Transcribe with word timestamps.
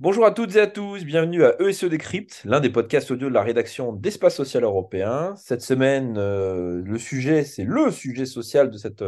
Bonjour 0.00 0.26
à 0.26 0.32
toutes 0.32 0.56
et 0.56 0.60
à 0.60 0.66
tous, 0.66 1.04
bienvenue 1.04 1.44
à 1.44 1.60
ESE 1.60 1.84
Décrypte, 1.84 2.42
l'un 2.44 2.58
des 2.58 2.70
podcasts 2.70 3.12
audio 3.12 3.28
de 3.28 3.34
la 3.34 3.42
rédaction 3.42 3.92
d'Espace 3.92 4.34
Social 4.34 4.64
Européen. 4.64 5.34
Cette 5.36 5.62
semaine, 5.62 6.16
euh, 6.18 6.82
le 6.84 6.98
sujet, 6.98 7.44
c'est 7.44 7.62
le 7.62 7.92
sujet 7.92 8.26
social 8.26 8.68
de 8.68 8.78
cette, 8.78 9.04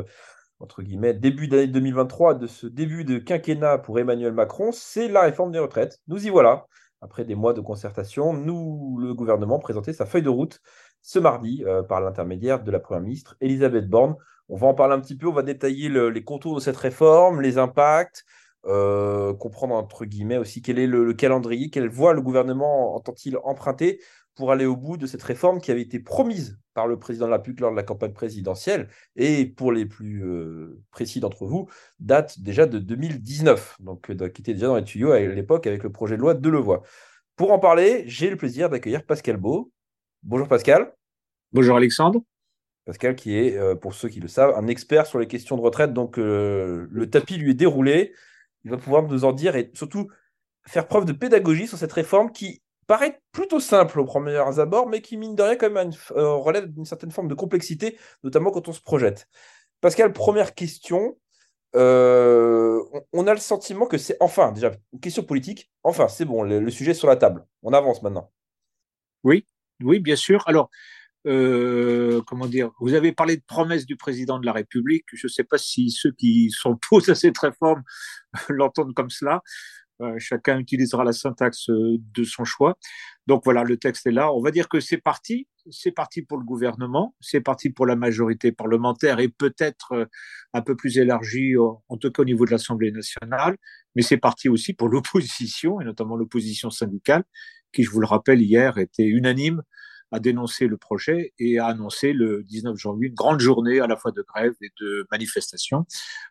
entre 0.60 0.82
guillemets, 0.82 1.14
début 1.14 1.48
d'année 1.48 1.66
2023, 1.66 2.34
de 2.34 2.46
ce 2.46 2.68
début 2.68 3.04
de 3.04 3.18
quinquennat 3.18 3.78
pour 3.78 3.98
Emmanuel 3.98 4.32
Macron, 4.32 4.70
c'est 4.70 5.08
la 5.08 5.22
réforme 5.22 5.50
des 5.50 5.58
retraites. 5.58 5.98
Nous 6.06 6.26
y 6.26 6.30
voilà. 6.30 6.66
Après 7.02 7.24
des 7.24 7.34
mois 7.34 7.54
de 7.54 7.62
concertation, 7.62 8.34
nous, 8.34 8.98
le 9.00 9.14
gouvernement, 9.14 9.58
présentait 9.58 9.94
sa 9.94 10.04
feuille 10.06 10.22
de 10.22 10.28
route 10.28 10.60
ce 11.02 11.18
mardi 11.18 11.64
euh, 11.66 11.82
par 11.82 12.00
l'intermédiaire 12.00 12.62
de 12.62 12.70
la 12.70 12.80
Première 12.80 13.02
ministre 13.02 13.36
Elisabeth 13.40 13.88
Borne. 13.88 14.16
On 14.48 14.56
va 14.56 14.66
en 14.66 14.74
parler 14.74 14.94
un 14.94 15.00
petit 15.00 15.16
peu, 15.16 15.28
on 15.28 15.32
va 15.32 15.42
détailler 15.42 15.88
les 15.88 16.24
contours 16.24 16.56
de 16.56 16.60
cette 16.60 16.76
réforme, 16.76 17.40
les 17.40 17.56
impacts, 17.56 18.24
euh, 18.66 19.32
comprendre 19.32 19.74
entre 19.74 20.04
guillemets 20.04 20.36
aussi 20.36 20.60
quel 20.60 20.78
est 20.78 20.86
le, 20.86 21.14
calendrier, 21.14 21.70
quelle 21.70 21.88
voie 21.88 22.12
le 22.12 22.20
gouvernement 22.20 22.94
entend-il 22.94 23.38
emprunter 23.44 24.00
pour 24.34 24.52
aller 24.52 24.66
au 24.66 24.76
bout 24.76 24.96
de 24.96 25.06
cette 25.06 25.22
réforme 25.22 25.60
qui 25.60 25.70
avait 25.70 25.80
été 25.82 25.98
promise 25.98 26.58
par 26.74 26.86
le 26.86 26.98
président 26.98 27.26
de 27.26 27.30
la 27.30 27.36
République 27.38 27.60
lors 27.60 27.70
de 27.70 27.76
la 27.76 27.82
campagne 27.82 28.12
présidentielle 28.12 28.88
et 29.16 29.46
pour 29.46 29.72
les 29.72 29.86
plus 29.86 30.24
euh, 30.24 30.78
précis 30.90 31.20
d'entre 31.20 31.46
vous, 31.46 31.68
date 32.00 32.40
déjà 32.40 32.66
de 32.66 32.78
2019, 32.78 33.76
donc, 33.80 34.06
qui 34.32 34.42
était 34.42 34.54
déjà 34.54 34.66
dans 34.66 34.76
les 34.76 34.84
tuyaux 34.84 35.12
à 35.12 35.20
l'époque 35.20 35.66
avec 35.66 35.82
le 35.82 35.90
projet 35.90 36.16
de 36.16 36.20
loi 36.20 36.34
de 36.34 36.48
Levoix. 36.48 36.82
Pour 37.36 37.52
en 37.52 37.58
parler, 37.58 38.04
j'ai 38.06 38.28
le 38.28 38.36
plaisir 38.36 38.68
d'accueillir 38.68 39.04
Pascal 39.06 39.38
Beau. 39.38 39.72
Bonjour 40.22 40.48
Pascal. 40.48 40.94
Bonjour 41.52 41.76
Alexandre. 41.76 42.20
Pascal 42.84 43.14
qui 43.14 43.36
est, 43.36 43.76
pour 43.76 43.94
ceux 43.94 44.08
qui 44.08 44.20
le 44.20 44.28
savent, 44.28 44.54
un 44.56 44.66
expert 44.66 45.06
sur 45.06 45.18
les 45.18 45.26
questions 45.26 45.56
de 45.56 45.62
retraite, 45.62 45.92
donc 45.92 46.16
le 46.16 47.06
tapis 47.10 47.36
lui 47.36 47.50
est 47.50 47.54
déroulé 47.54 48.14
il 48.64 48.70
va 48.70 48.76
pouvoir 48.76 49.02
nous 49.02 49.24
en 49.24 49.32
dire 49.32 49.56
et 49.56 49.70
surtout 49.74 50.08
faire 50.66 50.86
preuve 50.86 51.04
de 51.04 51.12
pédagogie 51.12 51.66
sur 51.66 51.78
cette 51.78 51.92
réforme 51.92 52.32
qui 52.32 52.62
paraît 52.86 53.20
plutôt 53.32 53.60
simple 53.60 54.00
au 54.00 54.04
premier 54.04 54.36
abord, 54.36 54.88
mais 54.88 55.00
qui, 55.00 55.16
mine 55.16 55.36
de 55.36 55.42
rien, 55.42 55.56
quand 55.56 55.70
même, 55.70 55.92
euh, 56.12 56.34
relève 56.34 56.66
d'une 56.66 56.84
certaine 56.84 57.12
forme 57.12 57.28
de 57.28 57.34
complexité, 57.34 57.96
notamment 58.24 58.50
quand 58.50 58.68
on 58.68 58.72
se 58.72 58.80
projette. 58.80 59.28
Pascal, 59.80 60.12
première 60.12 60.54
question. 60.54 61.16
Euh, 61.76 62.82
on 63.12 63.28
a 63.28 63.32
le 63.32 63.38
sentiment 63.38 63.86
que 63.86 63.96
c'est 63.96 64.16
enfin, 64.18 64.50
déjà, 64.50 64.72
une 64.92 65.00
question 65.00 65.22
politique. 65.22 65.70
Enfin, 65.84 66.08
c'est 66.08 66.24
bon, 66.24 66.42
le, 66.42 66.68
sujet 66.70 66.90
est 66.90 66.94
sur 66.94 67.06
la 67.06 67.16
table. 67.16 67.46
On 67.62 67.72
avance 67.72 68.02
maintenant. 68.02 68.32
Oui, 69.22 69.46
oui, 69.82 70.00
bien 70.00 70.16
sûr. 70.16 70.42
Alors, 70.46 70.70
euh, 71.26 72.22
comment 72.26 72.46
dire, 72.46 72.70
vous 72.80 72.94
avez 72.94 73.12
parlé 73.12 73.36
de 73.36 73.42
promesses 73.46 73.86
du 73.86 73.96
président 73.96 74.38
de 74.38 74.46
la 74.46 74.52
République. 74.52 75.04
Je 75.12 75.26
ne 75.26 75.30
sais 75.30 75.44
pas 75.44 75.58
si 75.58 75.90
ceux 75.90 76.12
qui 76.12 76.50
s'opposent 76.50 77.10
à 77.10 77.14
cette 77.14 77.38
réforme 77.38 77.82
l'entendent 78.48 78.94
comme 78.94 79.10
cela. 79.10 79.42
Euh, 80.00 80.14
chacun 80.18 80.58
utilisera 80.58 81.04
la 81.04 81.12
syntaxe 81.12 81.68
euh, 81.68 81.98
de 82.14 82.24
son 82.24 82.44
choix. 82.44 82.78
Donc 83.26 83.42
voilà, 83.44 83.64
le 83.64 83.76
texte 83.76 84.06
est 84.06 84.12
là. 84.12 84.32
On 84.32 84.40
va 84.40 84.50
dire 84.50 84.68
que 84.68 84.80
c'est 84.80 84.96
parti. 84.96 85.46
C'est 85.70 85.92
parti 85.92 86.22
pour 86.22 86.38
le 86.38 86.44
gouvernement, 86.44 87.14
c'est 87.20 87.42
parti 87.42 87.68
pour 87.68 87.84
la 87.84 87.94
majorité 87.94 88.50
parlementaire 88.50 89.20
et 89.20 89.28
peut-être 89.28 90.08
un 90.54 90.62
peu 90.62 90.74
plus 90.74 90.96
élargi, 90.96 91.52
en 91.58 91.96
tout 91.98 92.10
cas 92.10 92.22
au 92.22 92.24
niveau 92.24 92.46
de 92.46 92.50
l'Assemblée 92.50 92.90
nationale, 92.90 93.58
mais 93.94 94.00
c'est 94.00 94.16
parti 94.16 94.48
aussi 94.48 94.72
pour 94.72 94.88
l'opposition, 94.88 95.78
et 95.82 95.84
notamment 95.84 96.16
l'opposition 96.16 96.70
syndicale, 96.70 97.24
qui, 97.72 97.82
je 97.82 97.90
vous 97.90 98.00
le 98.00 98.06
rappelle, 98.06 98.40
hier 98.42 98.78
était 98.78 99.06
unanime 99.06 99.62
a 100.12 100.18
dénoncé 100.18 100.66
le 100.66 100.76
projet 100.76 101.32
et 101.38 101.58
a 101.58 101.66
annoncé 101.66 102.12
le 102.12 102.42
19 102.44 102.76
janvier 102.76 103.08
une 103.08 103.14
grande 103.14 103.40
journée 103.40 103.80
à 103.80 103.86
la 103.86 103.96
fois 103.96 104.10
de 104.10 104.22
grève 104.22 104.54
et 104.60 104.70
de 104.80 105.06
manifestation. 105.10 105.86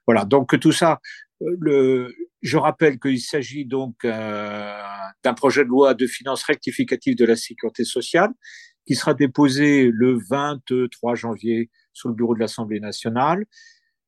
Voilà, 0.06 0.26
donc 0.26 0.60
tout 0.60 0.72
ça, 0.72 1.00
euh, 1.42 1.56
le, 1.60 2.14
je 2.42 2.58
rappelle 2.58 3.00
qu'il 3.00 3.22
s'agit 3.22 3.66
donc 3.66 4.04
euh, 4.06 4.82
d'un 5.24 5.34
projet 5.34 5.64
de 5.64 5.70
loi 5.70 5.94
de 5.94 6.08
finances 6.08 6.44
rectificative 6.44 7.16
de 7.16 7.26
la 7.26 7.36
sécurité 7.36 7.86
sociale 7.86 8.32
qui 8.86 8.96
sera 8.96 9.14
déposé 9.14 9.90
le 9.94 10.18
23 10.30 11.16
janvier 11.16 11.70
sur 11.94 12.10
le 12.10 12.16
bureau 12.16 12.34
de 12.34 12.40
l'Assemblée 12.40 12.80
nationale. 12.80 13.46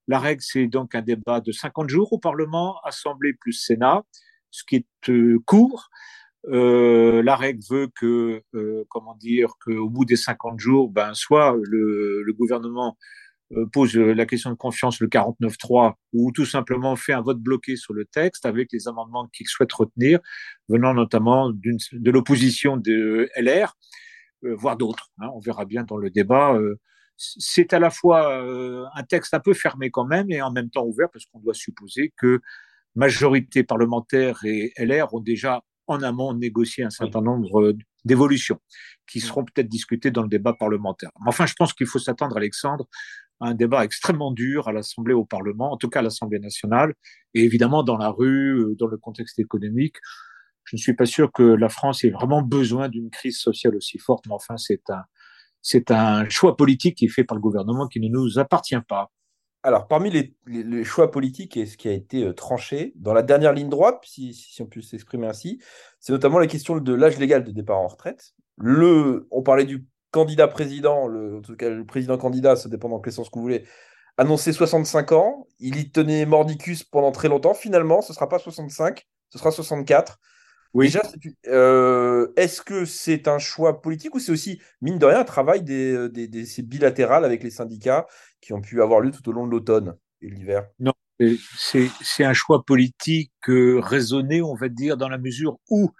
La 0.07 0.19
règle, 0.19 0.41
c'est 0.41 0.67
donc 0.67 0.95
un 0.95 1.01
débat 1.01 1.39
de 1.39 1.51
50 1.51 1.89
jours 1.89 2.11
au 2.11 2.17
Parlement, 2.17 2.79
Assemblée 2.84 3.34
plus 3.34 3.53
Sénat, 3.53 4.03
ce 4.50 4.63
qui 4.63 4.78
est 4.78 5.09
euh, 5.09 5.38
court. 5.45 5.89
Euh, 6.47 7.22
la 7.22 7.35
règle 7.35 7.62
veut 7.69 7.88
que, 7.96 8.41
euh, 8.56 8.84
comment 8.90 9.16
dire, 9.16 9.53
qu'au 9.63 9.90
bout 9.90 10.06
des 10.06 10.16
50 10.16 10.59
jours, 10.59 10.90
ben, 10.90 11.13
soit 11.13 11.56
le, 11.63 12.24
le 12.24 12.34
gouvernement 12.34 12.97
euh, 13.53 13.66
pose 13.68 13.96
la 13.96 14.25
question 14.25 14.50
de 14.50 14.56
confiance, 14.56 15.00
le 15.02 15.07
49.3, 15.07 15.94
ou 16.13 16.31
tout 16.31 16.46
simplement 16.46 16.96
fait 16.96 17.13
un 17.13 17.22
vote 17.22 17.40
bloqué 17.40 17.75
sur 17.75 17.94
le 17.94 18.06
texte 18.06 18.46
avec 18.46 18.69
les 18.72 18.88
amendements 18.88 19.28
qu'il 19.28 19.47
souhaite 19.47 19.72
retenir, 19.74 20.19
venant 20.69 20.94
notamment 20.94 21.52
de 21.52 22.12
l'opposition 22.12 22.78
de 22.78 23.29
LR, 23.35 23.75
euh, 24.46 24.56
voire 24.56 24.78
d'autres. 24.78 25.12
Hein, 25.19 25.28
on 25.35 25.40
verra 25.40 25.66
bien 25.66 25.84
dans 25.84 25.97
le 25.97 26.09
débat. 26.09 26.58
c'est 27.18 27.73
à 27.73 27.79
la 27.79 27.90
fois 27.91 28.41
un 28.96 29.03
texte 29.03 29.34
un 29.34 29.40
peu 29.40 29.53
fermé 29.53 29.91
quand 29.91 30.06
même 30.06 30.31
et 30.31 30.41
en 30.41 30.52
même 30.52 30.69
temps 30.69 30.85
ouvert 30.85 31.09
parce 31.12 31.25
qu'on 31.25 31.40
doit 31.40 31.53
supposer 31.53 32.13
que 32.18 32.41
majorité 32.96 33.63
parlementaire 33.63 34.40
et 34.44 34.73
LR 34.78 35.13
ont 35.13 35.19
déjà 35.19 35.62
en 35.91 36.02
amont 36.02 36.34
négocier 36.34 36.84
un 36.84 36.90
certain 36.90 37.22
nombre 37.22 37.62
euh, 37.62 37.78
d'évolutions 38.06 38.59
qui 39.07 39.19
seront 39.19 39.44
peut-être 39.44 39.68
discutées 39.68 40.12
dans 40.12 40.24
le 40.24 40.29
débat 40.29 40.53
parlementaire. 40.53 41.12
Mais 41.22 41.29
enfin, 41.29 41.46
je 41.46 41.53
pense 41.53 41.74
qu'il 41.74 41.88
faut 41.88 42.00
s'attendre, 42.00 42.38
Alexandre, 42.38 42.88
à 43.40 43.47
un 43.50 43.53
débat 43.53 43.84
extrêmement 43.84 44.31
dur 44.31 44.68
à 44.68 44.72
l'Assemblée, 44.72 45.13
au 45.13 45.25
Parlement, 45.25 45.72
en 45.72 45.78
tout 45.78 45.90
cas 45.90 46.00
à 46.00 46.03
l'Assemblée 46.03 46.40
nationale, 46.40 46.94
et 47.34 47.44
évidemment 47.44 47.84
dans 47.84 47.97
la 47.97 48.09
rue, 48.09 48.59
euh, 48.59 48.75
dans 48.78 48.88
le 48.88 48.97
contexte 48.97 49.40
économique. 49.40 49.97
Je 50.63 50.75
ne 50.75 50.79
suis 50.79 50.94
pas 50.94 51.06
sûr 51.06 51.31
que 51.31 51.44
la 51.44 51.69
France 51.69 52.03
ait 52.03 52.12
vraiment 52.12 52.41
besoin 52.41 52.88
d'une 52.88 53.09
crise 53.09 53.40
sociale 53.40 53.75
aussi 53.75 53.97
forte, 53.97 54.25
mais 54.28 54.34
enfin, 54.34 54.58
c'est 54.58 54.90
un, 54.90 55.03
c'est 55.62 55.91
un 55.91 56.28
choix 56.29 56.56
politique 56.56 56.97
qui 56.97 57.06
est 57.06 57.09
fait 57.09 57.23
par 57.23 57.35
le 57.35 57.41
gouvernement 57.41 57.88
qui 57.88 58.00
ne 58.00 58.09
nous 58.09 58.40
appartient 58.40 58.81
pas. 58.88 59.12
Alors, 59.63 59.88
parmi 59.88 60.09
les, 60.09 60.83
choix 60.83 61.11
politiques 61.11 61.55
et 61.55 61.67
ce 61.67 61.77
qui 61.77 61.88
a 61.88 61.91
été 61.91 62.23
euh, 62.23 62.33
tranché, 62.33 62.94
dans 62.95 63.13
la 63.13 63.22
dernière 63.22 63.53
ligne 63.53 63.69
droite, 63.69 63.99
si, 64.03 64.57
on 64.59 64.66
peut 64.66 64.81
s'exprimer 64.81 65.27
ainsi, 65.27 65.61
c'est 65.99 66.11
notamment 66.11 66.39
la 66.39 66.47
question 66.47 66.77
de 66.77 66.94
l'âge 66.94 67.19
légal 67.19 67.44
de 67.44 67.51
départ 67.51 67.77
en 67.77 67.88
retraite. 67.88 68.33
Le, 68.57 69.27
on 69.29 69.44
parlait 69.44 69.66
du 69.66 69.85
candidat 70.09 70.47
président, 70.47 71.07
le, 71.07 71.38
en 71.38 71.41
tout 71.41 71.55
cas 71.55 71.69
le 71.69 71.85
président 71.85 72.17
candidat, 72.17 72.55
ça 72.55 72.69
dépend 72.69 72.89
dans 72.89 72.99
quel 72.99 73.13
sens 73.13 73.29
que 73.29 73.35
vous 73.35 73.44
voulez, 73.44 73.66
annoncé 74.17 74.51
65 74.51 75.11
ans. 75.11 75.47
Il 75.59 75.78
y 75.78 75.91
tenait 75.91 76.25
mordicus 76.25 76.83
pendant 76.83 77.11
très 77.11 77.29
longtemps. 77.29 77.53
Finalement, 77.53 78.01
ce 78.01 78.11
ne 78.11 78.16
sera 78.16 78.28
pas 78.28 78.39
65, 78.39 79.07
ce 79.29 79.38
sera 79.38 79.51
64. 79.51 80.19
Oui. 80.73 80.85
Déjà, 80.85 81.01
euh, 81.47 82.31
est-ce 82.37 82.61
que 82.61 82.85
c'est 82.85 83.27
un 83.27 83.39
choix 83.39 83.81
politique 83.81 84.15
ou 84.15 84.19
c'est 84.19 84.31
aussi, 84.31 84.61
mine 84.81 84.97
de 84.97 85.05
rien, 85.05 85.19
un 85.19 85.25
travail 85.25 85.63
des, 85.63 85.93
euh, 85.93 86.09
des, 86.09 86.27
des, 86.27 86.45
bilatéral 86.63 87.25
avec 87.25 87.43
les 87.43 87.49
syndicats 87.49 88.07
qui 88.39 88.53
ont 88.53 88.61
pu 88.61 88.81
avoir 88.81 89.01
lieu 89.01 89.11
tout 89.11 89.27
au 89.27 89.33
long 89.33 89.45
de 89.45 89.51
l'automne 89.51 89.95
et 90.21 90.29
l'hiver? 90.29 90.67
Non, 90.79 90.93
c'est 91.57 92.23
un 92.23 92.33
choix 92.33 92.63
politique 92.65 93.31
euh, 93.49 93.79
raisonné, 93.79 94.41
on 94.41 94.55
va 94.55 94.69
dire, 94.69 94.97
dans 94.97 95.09
la 95.09 95.17
mesure 95.17 95.57
où 95.69 95.91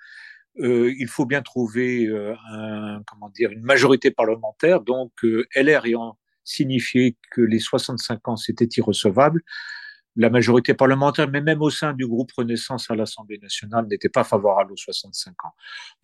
euh, 0.60 0.94
il 0.98 1.08
faut 1.08 1.26
bien 1.26 1.42
trouver 1.42 2.06
euh, 2.08 2.34
un, 2.52 3.02
comment 3.08 3.30
dire, 3.30 3.52
une 3.52 3.64
majorité 3.64 4.12
parlementaire. 4.12 4.82
Donc, 4.82 5.12
LR 5.56 5.86
ayant 5.86 6.18
signifié 6.44 7.18
que 7.32 7.42
les 7.42 7.60
65 7.60 8.28
ans, 8.28 8.36
c'était 8.36 8.68
irrecevable, 8.78 9.42
la 10.16 10.30
majorité 10.30 10.74
parlementaire, 10.74 11.30
mais 11.30 11.42
même 11.42 11.62
au 11.62 11.70
sein 11.70 11.94
du 11.94 12.06
groupe 12.06 12.32
Renaissance 12.38 12.90
à 12.92 12.96
l'Assemblée 12.96 13.38
nationale, 13.38 13.88
n'était 13.88 14.10
pas 14.10 14.24
favorable 14.24 14.74
aux 14.74 14.78
65 14.78 15.46
ans. 15.46 15.54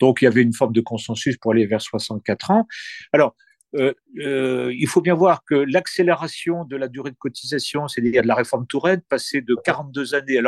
Donc 0.00 0.22
il 0.22 0.24
y 0.24 0.28
avait 0.28 0.42
une 0.42 0.54
forme 0.54 0.72
de 0.72 0.80
consensus 0.80 1.36
pour 1.36 1.52
aller 1.52 1.66
vers 1.66 1.82
64 1.82 2.50
ans. 2.50 2.66
Alors, 3.12 3.34
euh, 3.74 3.92
euh, 4.20 4.72
il 4.74 4.88
faut 4.88 5.02
bien 5.02 5.14
voir 5.14 5.44
que 5.44 5.54
l'accélération 5.54 6.64
de 6.64 6.76
la 6.76 6.88
durée 6.88 7.10
de 7.10 7.16
cotisation, 7.16 7.86
c'est-à-dire 7.86 8.22
de 8.22 8.28
la 8.28 8.34
réforme 8.34 8.66
Touraine, 8.66 9.02
passée 9.02 9.42
de 9.42 9.54
42 9.62 10.14
années. 10.14 10.40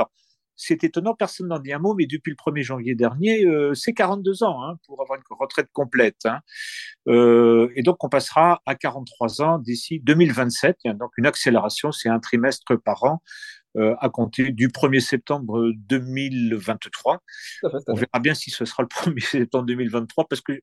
C'est 0.60 0.84
étonnant, 0.84 1.14
personne 1.14 1.48
n'en 1.48 1.58
dit 1.58 1.72
un 1.72 1.78
mot, 1.78 1.94
mais 1.94 2.06
depuis 2.06 2.30
le 2.30 2.36
1er 2.36 2.62
janvier 2.62 2.94
dernier, 2.94 3.46
euh, 3.46 3.72
c'est 3.72 3.94
42 3.94 4.42
ans 4.42 4.62
hein, 4.62 4.76
pour 4.86 5.00
avoir 5.00 5.18
une 5.18 5.24
retraite 5.30 5.68
complète. 5.72 6.26
Hein. 6.26 6.40
Euh, 7.08 7.72
et 7.76 7.82
donc, 7.82 8.04
on 8.04 8.10
passera 8.10 8.60
à 8.66 8.74
43 8.74 9.40
ans 9.40 9.58
d'ici 9.58 10.00
2027. 10.00 10.76
Il 10.84 10.88
y 10.88 10.90
a 10.90 10.94
donc 10.94 11.12
une 11.16 11.24
accélération, 11.24 11.92
c'est 11.92 12.10
un 12.10 12.20
trimestre 12.20 12.78
par 12.84 13.04
an 13.04 13.22
euh, 13.78 13.94
à 14.00 14.10
compter 14.10 14.52
du 14.52 14.68
1er 14.68 15.00
septembre 15.00 15.70
2023. 15.88 17.22
On 17.86 17.94
verra 17.94 18.20
bien 18.20 18.34
si 18.34 18.50
ce 18.50 18.66
sera 18.66 18.82
le 18.82 18.88
1er 19.12 19.24
septembre 19.24 19.64
2023, 19.64 20.28
parce 20.28 20.42
que 20.42 20.60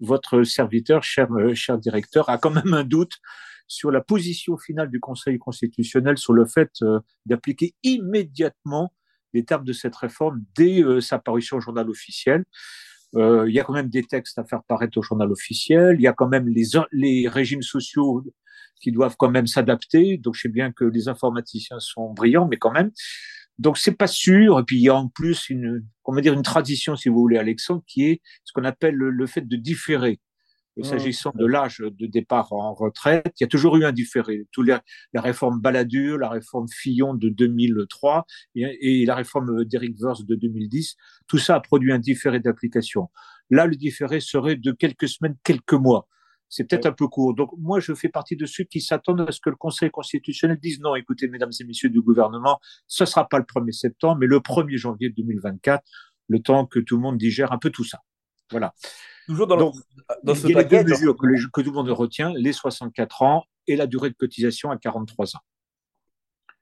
votre 0.00 0.42
serviteur, 0.42 1.04
cher, 1.04 1.28
cher 1.54 1.78
directeur, 1.78 2.28
a 2.28 2.38
quand 2.38 2.50
même 2.50 2.74
un 2.74 2.84
doute 2.84 3.18
sur 3.68 3.92
la 3.92 4.00
position 4.00 4.56
finale 4.56 4.90
du 4.90 4.98
Conseil 4.98 5.38
constitutionnel 5.38 6.18
sur 6.18 6.32
le 6.32 6.44
fait 6.44 6.70
d'appliquer 7.26 7.74
immédiatement 7.82 8.92
les 9.32 9.44
termes 9.44 9.64
de 9.64 9.72
cette 9.72 9.96
réforme 9.96 10.42
dès 10.54 10.82
euh, 10.82 11.00
sa 11.00 11.18
parution 11.18 11.58
au 11.58 11.60
journal 11.60 11.88
officiel. 11.88 12.44
Euh, 13.16 13.46
il 13.48 13.54
y 13.54 13.60
a 13.60 13.64
quand 13.64 13.72
même 13.72 13.88
des 13.88 14.02
textes 14.02 14.38
à 14.38 14.44
faire 14.44 14.62
paraître 14.64 14.98
au 14.98 15.02
journal 15.02 15.30
officiel. 15.30 15.96
Il 15.98 16.02
y 16.02 16.06
a 16.06 16.12
quand 16.12 16.28
même 16.28 16.48
les, 16.48 16.64
les 16.92 17.28
régimes 17.28 17.62
sociaux 17.62 18.24
qui 18.80 18.92
doivent 18.92 19.16
quand 19.18 19.30
même 19.30 19.46
s'adapter. 19.46 20.18
Donc, 20.18 20.34
je 20.34 20.42
sais 20.42 20.48
bien 20.48 20.72
que 20.72 20.84
les 20.84 21.08
informaticiens 21.08 21.80
sont 21.80 22.12
brillants, 22.12 22.46
mais 22.48 22.56
quand 22.56 22.72
même. 22.72 22.90
Donc, 23.58 23.76
c'est 23.78 23.96
pas 23.96 24.06
sûr. 24.06 24.60
Et 24.60 24.62
puis, 24.64 24.76
il 24.76 24.82
y 24.82 24.88
a 24.88 24.94
en 24.94 25.08
plus 25.08 25.50
une, 25.50 25.84
comment 26.02 26.20
dire, 26.20 26.34
une 26.34 26.42
tradition, 26.42 26.96
si 26.96 27.08
vous 27.08 27.18
voulez, 27.18 27.38
Alexandre, 27.38 27.82
qui 27.86 28.04
est 28.04 28.20
ce 28.44 28.52
qu'on 28.52 28.64
appelle 28.64 28.94
le, 28.94 29.26
fait 29.26 29.42
de 29.42 29.56
différer. 29.56 30.20
Mmh. 30.78 30.84
S'agissant 30.84 31.32
de 31.34 31.44
l'âge 31.44 31.78
de 31.78 32.06
départ 32.06 32.52
en 32.52 32.72
retraite, 32.72 33.32
il 33.40 33.42
y 33.42 33.44
a 33.44 33.48
toujours 33.48 33.76
eu 33.76 33.84
un 33.84 33.92
différé. 33.92 34.46
Les, 34.58 34.76
la 35.12 35.20
réforme 35.20 35.60
Balladur, 35.60 36.18
la 36.18 36.28
réforme 36.28 36.66
Fillon 36.68 37.14
de 37.14 37.28
2003 37.28 38.24
et, 38.54 39.02
et 39.02 39.06
la 39.06 39.16
réforme 39.16 39.64
d'Eric 39.64 39.96
Verse 40.00 40.24
de 40.24 40.34
2010, 40.36 40.94
tout 41.26 41.38
ça 41.38 41.56
a 41.56 41.60
produit 41.60 41.92
un 41.92 41.98
différé 41.98 42.40
d'application. 42.40 43.08
Là, 43.50 43.66
le 43.66 43.76
différé 43.76 44.20
serait 44.20 44.56
de 44.56 44.72
quelques 44.72 45.08
semaines, 45.08 45.36
quelques 45.42 45.72
mois 45.72 46.06
c'est 46.48 46.64
peut-être 46.64 46.86
un 46.86 46.92
peu 46.92 47.08
court. 47.08 47.34
Donc 47.34 47.50
moi, 47.58 47.80
je 47.80 47.94
fais 47.94 48.08
partie 48.08 48.36
de 48.36 48.46
ceux 48.46 48.64
qui 48.64 48.80
s'attendent 48.80 49.20
à 49.28 49.32
ce 49.32 49.40
que 49.40 49.50
le 49.50 49.56
Conseil 49.56 49.90
constitutionnel 49.90 50.58
dise 50.58 50.80
non, 50.80 50.96
écoutez, 50.96 51.28
mesdames 51.28 51.50
et 51.58 51.64
messieurs 51.64 51.90
du 51.90 52.00
gouvernement, 52.00 52.58
ce 52.86 53.04
ne 53.04 53.06
sera 53.06 53.28
pas 53.28 53.38
le 53.38 53.44
1er 53.44 53.72
septembre, 53.72 54.18
mais 54.20 54.26
le 54.26 54.38
1er 54.38 54.76
janvier 54.76 55.10
2024, 55.10 55.84
le 56.28 56.40
temps 56.40 56.66
que 56.66 56.78
tout 56.78 56.96
le 56.96 57.02
monde 57.02 57.18
digère 57.18 57.52
un 57.52 57.58
peu 57.58 57.70
tout 57.70 57.84
ça. 57.84 58.00
Voilà. 58.50 58.72
Toujours 59.28 59.46
dans, 59.46 59.56
Donc, 59.56 59.74
dans 60.24 60.34
ce 60.34 60.48
il 60.48 60.56
y 60.56 60.58
a 60.58 60.64
deux 60.64 60.82
mesures 60.82 61.16
que, 61.16 61.26
que, 61.52 61.60
tout 61.60 61.70
le 61.70 61.76
monde 61.76 61.90
retient, 61.90 62.32
les 62.34 62.52
64 62.52 63.22
ans 63.22 63.44
et 63.66 63.76
la 63.76 63.86
durée 63.86 64.08
de 64.08 64.14
cotisation 64.14 64.70
à 64.70 64.78
43 64.78 65.36
ans. 65.36 65.40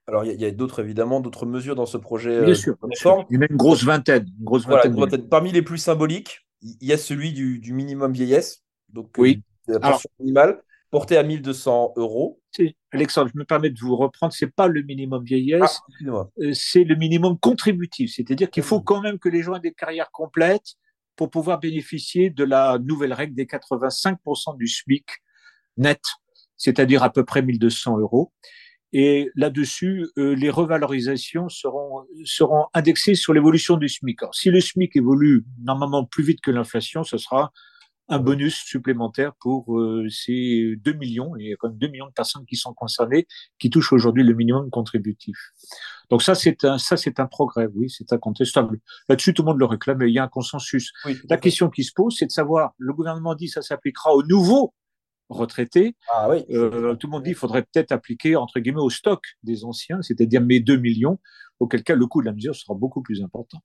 Alors, 0.05 0.25
il 0.25 0.39
y 0.39 0.45
a, 0.45 0.51
d'autres, 0.51 0.81
évidemment, 0.81 1.19
d'autres 1.21 1.45
mesures 1.45 1.75
dans 1.75 1.85
ce 1.85 1.97
projet. 1.97 2.41
Bien, 2.41 2.49
euh, 2.49 2.55
sûr, 2.55 2.75
Il 3.29 3.35
y 3.35 3.37
en 3.37 3.41
a 3.41 3.47
une 3.49 3.57
grosse 3.57 3.83
vingtaine. 3.83 4.27
Une 4.37 4.45
grosse 4.45 4.67
vingtaine, 4.67 5.27
Parmi 5.29 5.51
les 5.51 5.61
plus 5.61 5.77
symboliques, 5.77 6.45
il 6.61 6.87
y 6.87 6.93
a 6.93 6.97
celui 6.97 7.33
du, 7.33 7.59
du 7.59 7.73
minimum 7.73 8.11
vieillesse. 8.11 8.63
Donc, 8.89 9.11
oui 9.17 9.41
la 9.67 9.79
pension 9.79 10.09
minimale, 10.19 10.61
portée 10.89 11.17
à 11.17 11.23
1200 11.23 11.93
euros. 11.97 12.41
Alexandre, 12.91 13.29
je 13.33 13.37
me 13.37 13.45
permets 13.45 13.69
de 13.69 13.79
vous 13.79 13.95
reprendre, 13.95 14.33
c'est 14.33 14.53
pas 14.53 14.67
le 14.67 14.81
minimum 14.81 15.23
vieillesse, 15.23 15.79
ah, 16.07 16.27
euh, 16.39 16.53
c'est 16.53 16.83
le 16.83 16.95
minimum 16.95 17.37
contributif. 17.37 18.13
C'est-à-dire 18.15 18.49
qu'il 18.49 18.63
faut 18.63 18.81
quand 18.81 19.01
même 19.01 19.19
que 19.19 19.29
les 19.29 19.43
gens 19.43 19.55
aient 19.55 19.59
des 19.59 19.73
carrières 19.73 20.09
complètes 20.11 20.75
pour 21.17 21.29
pouvoir 21.29 21.59
bénéficier 21.59 22.29
de 22.29 22.43
la 22.45 22.79
nouvelle 22.79 23.11
règle 23.11 23.35
des 23.35 23.45
85% 23.45 24.57
du 24.57 24.67
SMIC 24.67 25.05
net, 25.75 26.01
c'est-à-dire 26.55 27.03
à 27.03 27.11
peu 27.11 27.25
près 27.25 27.41
1200 27.41 27.99
euros. 27.99 28.31
Et 28.93 29.29
là-dessus, 29.35 30.07
euh, 30.17 30.33
les 30.33 30.49
revalorisations 30.49 31.49
seront, 31.49 32.05
seront 32.23 32.67
indexées 32.73 33.15
sur 33.15 33.33
l'évolution 33.33 33.75
du 33.75 33.89
SMIC. 33.89 34.23
Alors, 34.23 34.35
si 34.35 34.49
le 34.49 34.61
SMIC 34.61 34.95
évolue 34.95 35.43
normalement 35.61 36.05
plus 36.05 36.23
vite 36.23 36.39
que 36.39 36.51
l'inflation, 36.51 37.03
ce 37.03 37.17
sera 37.17 37.51
un 38.09 38.19
bonus 38.19 38.55
supplémentaire 38.55 39.33
pour 39.39 39.77
euh, 39.77 40.07
ces 40.09 40.75
2 40.77 40.93
millions, 40.93 41.35
il 41.37 41.49
y 41.49 41.53
a 41.53 41.55
quand 41.57 41.69
même 41.69 41.77
2 41.77 41.87
millions 41.87 42.07
de 42.07 42.13
personnes 42.13 42.45
qui 42.45 42.55
sont 42.55 42.73
concernées, 42.73 43.27
qui 43.59 43.69
touchent 43.69 43.93
aujourd'hui 43.93 44.23
le 44.23 44.33
minimum 44.33 44.69
contributif. 44.69 45.37
Donc 46.09 46.21
ça, 46.23 46.35
c'est 46.35 46.63
un, 46.63 46.77
ça, 46.77 46.95
c'est 46.95 47.19
un 47.19 47.27
progrès, 47.27 47.67
oui, 47.73 47.89
c'est 47.89 48.13
incontestable. 48.13 48.79
Là-dessus, 49.09 49.33
tout 49.33 49.41
le 49.41 49.47
monde 49.47 49.59
le 49.59 49.65
réclame 49.65 50.01
et 50.03 50.07
il 50.07 50.13
y 50.13 50.19
a 50.19 50.23
un 50.23 50.29
consensus. 50.29 50.93
La 51.29 51.37
question 51.37 51.69
qui 51.69 51.83
se 51.83 51.91
pose, 51.93 52.15
c'est 52.17 52.27
de 52.27 52.31
savoir, 52.31 52.73
le 52.77 52.93
gouvernement 52.93 53.35
dit 53.35 53.49
ça 53.49 53.61
s'appliquera 53.61 54.13
aux 54.13 54.23
nouveaux 54.23 54.73
retraités. 55.29 55.97
Ah, 56.13 56.29
oui. 56.29 56.45
euh, 56.51 56.95
tout 56.95 57.07
le 57.07 57.11
monde 57.11 57.23
dit 57.23 57.31
il 57.31 57.35
faudrait 57.35 57.63
peut-être 57.63 57.91
appliquer, 57.91 58.37
entre 58.37 58.59
guillemets, 58.59 58.79
au 58.79 58.89
stock 58.89 59.21
des 59.43 59.65
anciens, 59.65 60.01
c'est-à-dire 60.01 60.41
mes 60.41 60.61
2 60.61 60.77
millions, 60.77 61.19
auquel 61.59 61.83
cas 61.83 61.95
le 61.95 62.07
coût 62.07 62.21
de 62.21 62.27
la 62.27 62.33
mesure 62.33 62.55
sera 62.55 62.73
beaucoup 62.73 63.01
plus 63.01 63.21
important. 63.21 63.59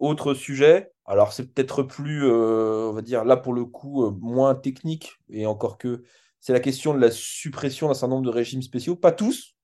Autre 0.00 0.32
sujet, 0.32 0.90
alors 1.04 1.34
c'est 1.34 1.52
peut-être 1.52 1.82
plus, 1.82 2.24
euh, 2.24 2.88
on 2.88 2.92
va 2.92 3.02
dire, 3.02 3.22
là 3.24 3.36
pour 3.36 3.52
le 3.52 3.66
coup, 3.66 4.06
euh, 4.06 4.10
moins 4.18 4.54
technique, 4.54 5.12
et 5.28 5.44
encore 5.44 5.76
que 5.76 6.04
c'est 6.40 6.54
la 6.54 6.60
question 6.60 6.94
de 6.94 6.98
la 6.98 7.10
suppression 7.10 7.88
d'un 7.88 7.94
certain 7.94 8.14
nombre 8.14 8.24
de 8.24 8.30
régimes 8.30 8.62
spéciaux. 8.62 8.96
Pas 8.96 9.12
tous, 9.12 9.56